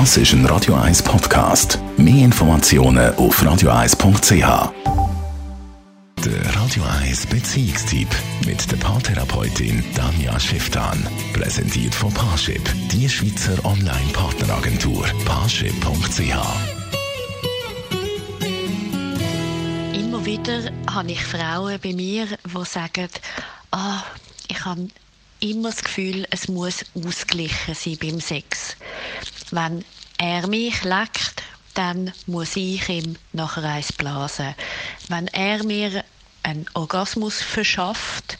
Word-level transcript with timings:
Das 0.00 0.16
ist 0.16 0.32
ein 0.32 0.44
Radio 0.46 0.74
1 0.74 1.04
Podcast. 1.04 1.78
Mehr 1.96 2.24
Informationen 2.24 3.14
auf 3.14 3.40
radio1.ch. 3.40 4.72
Der 6.24 6.56
Radio 6.56 6.82
1 7.00 7.26
Beziehungstyp 7.28 8.08
mit 8.44 8.68
der 8.72 8.76
Paartherapeutin 8.78 9.84
Danja 9.94 10.40
Schifftan. 10.40 11.06
Präsentiert 11.32 11.94
von 11.94 12.12
Paarship, 12.12 12.60
die 12.90 13.08
Schweizer 13.08 13.64
Online-Partneragentur. 13.64 15.06
Paarship.ch. 15.26 16.34
Immer 19.94 20.26
wieder 20.26 20.72
habe 20.90 21.12
ich 21.12 21.24
Frauen 21.24 21.78
bei 21.80 21.92
mir, 21.92 22.26
die 22.26 22.64
sagen, 22.64 23.10
ah, 23.70 24.02
ich 24.48 24.64
habe 24.64 24.88
immer 25.38 25.70
das 25.70 25.84
Gefühl, 25.84 26.26
es 26.30 26.48
muss 26.48 26.84
ausgeglichen 26.96 27.74
sein 27.74 27.96
beim 28.00 28.20
Sex. 28.20 28.76
Wenn 29.54 29.84
er 30.18 30.48
mich 30.48 30.82
leckt, 30.82 31.44
dann 31.74 32.12
muss 32.26 32.56
ich 32.56 32.88
ihm 32.88 33.14
nachher 33.32 33.62
eins 33.62 33.92
blasen. 33.92 34.52
Wenn 35.06 35.28
er 35.28 35.62
mir 35.62 36.02
einen 36.42 36.66
Orgasmus 36.74 37.40
verschafft, 37.40 38.36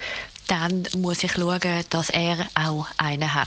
dann 0.48 0.88
muss 0.96 1.22
ich 1.22 1.34
schauen, 1.34 1.84
dass 1.90 2.10
er 2.10 2.48
auch 2.56 2.88
einen 2.96 3.32
hat. 3.32 3.46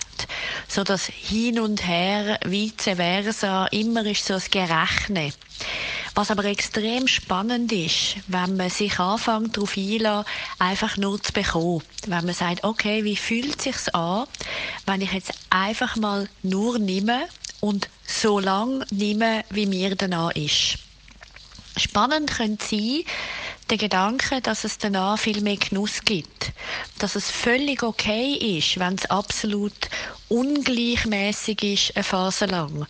So 0.70 0.86
dass 0.86 1.08
hin 1.08 1.60
und 1.60 1.86
her, 1.86 2.40
vice 2.46 2.96
versa, 2.96 3.66
immer 3.66 4.06
ist 4.06 4.26
so 4.26 4.36
ein 4.36 4.42
Gerechne. 4.50 5.34
Was 6.16 6.32
aber 6.32 6.46
extrem 6.46 7.06
spannend 7.06 7.74
ist, 7.74 8.16
wenn 8.28 8.56
man 8.56 8.70
sich 8.70 8.98
anfängt 8.98 9.58
darauf 9.58 9.76
einlässt, 9.76 10.30
einfach 10.58 10.96
nur 10.96 11.22
zu 11.22 11.34
bekommen. 11.34 11.84
Wenn 12.08 12.24
man 12.26 12.34
sagt, 12.34 12.64
okay, 12.64 13.04
wie 13.04 13.18
fühlt 13.18 13.62
sich's 13.62 13.90
an, 13.90 14.26
wenn 14.86 15.02
ich 15.02 15.12
jetzt 15.12 15.34
einfach 15.50 15.98
mal 15.98 16.30
nur 16.44 16.80
nehme 16.80 17.28
und 17.60 17.90
so 18.06 18.40
lang 18.40 18.86
nehme, 18.92 19.44
wie 19.50 19.66
mir 19.66 19.96
danach 19.96 20.32
ist. 20.36 20.78
Spannend 21.78 22.32
könnte 22.32 22.66
sein, 22.66 23.04
der 23.70 23.78
Gedanke, 23.78 24.42
dass 24.42 24.64
es 24.64 24.78
danach 24.78 25.20
viel 25.20 25.42
mehr 25.42 25.58
Genuss 25.58 26.02
gibt. 26.06 26.52
Dass 27.00 27.16
es 27.16 27.30
völlig 27.30 27.84
okay 27.84 28.34
ist, 28.34 28.80
wenn 28.80 28.96
es 28.96 29.06
absolut 29.10 29.90
ungleichmäßig 30.30 31.64
ist, 31.64 31.96
eine 31.96 32.04
Phase 32.04 32.46
lang. 32.46 32.88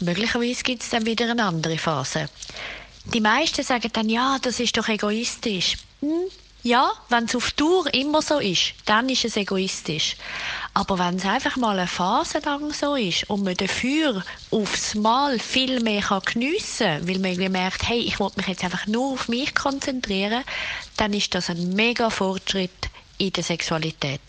Möglicherweise 0.00 0.62
gibt 0.62 0.82
es 0.82 0.90
dann 0.90 1.06
wieder 1.06 1.30
eine 1.30 1.44
andere 1.44 1.78
Phase. 1.78 2.28
Die 3.04 3.20
meisten 3.20 3.62
sagen 3.62 3.90
dann, 3.92 4.08
ja, 4.08 4.38
das 4.42 4.60
ist 4.60 4.76
doch 4.76 4.88
egoistisch. 4.88 5.76
Hm, 6.00 6.24
ja, 6.64 6.90
wenn 7.10 7.24
es 7.24 7.36
auf 7.36 7.52
Tour 7.52 7.92
immer 7.92 8.22
so 8.22 8.38
ist, 8.38 8.72
dann 8.86 9.08
ist 9.10 9.24
es 9.26 9.36
egoistisch. 9.36 10.16
Aber 10.72 10.98
wenn 10.98 11.16
es 11.16 11.26
einfach 11.26 11.56
mal 11.56 11.78
eine 11.78 11.86
Phase 11.86 12.38
lang 12.38 12.72
so 12.72 12.96
ist 12.96 13.28
und 13.28 13.44
man 13.44 13.54
dafür 13.54 14.24
aufs 14.50 14.94
Mal 14.94 15.38
viel 15.38 15.80
mehr 15.80 16.02
geniessen 16.24 17.04
kann, 17.04 17.08
weil 17.08 17.18
man 17.18 17.52
merkt, 17.52 17.86
hey, 17.86 17.98
ich 17.98 18.18
wollte 18.18 18.38
mich 18.38 18.48
jetzt 18.48 18.64
einfach 18.64 18.86
nur 18.86 19.12
auf 19.12 19.28
mich 19.28 19.54
konzentrieren, 19.54 20.42
dann 20.96 21.12
ist 21.12 21.34
das 21.34 21.50
ein 21.50 21.74
mega 21.74 22.08
Fortschritt 22.08 22.88
in 23.18 23.30
der 23.32 23.44
Sexualität. 23.44 24.22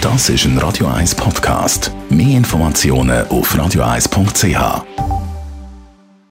Das 0.00 0.28
ist 0.28 0.44
ein 0.44 0.58
Radio 0.58 0.86
1 0.86 1.16
Podcast. 1.16 1.90
Mehr 2.08 2.36
Informationen 2.36 3.26
auf 3.28 3.52
radio1.ch. 3.56 5.13